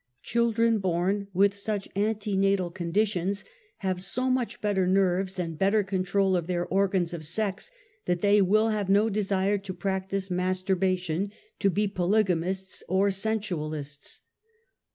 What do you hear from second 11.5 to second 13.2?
to be polygamists, or